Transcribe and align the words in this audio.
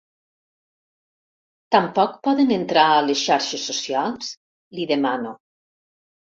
Tampoc 1.75 2.17
poden 2.29 2.55
entrar 2.57 2.87
a 2.95 3.05
les 3.11 3.21
xarxes 3.29 3.69
socials? 3.71 4.33
—li 4.75 4.91
demano. 4.97 5.39